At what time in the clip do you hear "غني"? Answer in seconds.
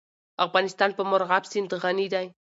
1.81-2.07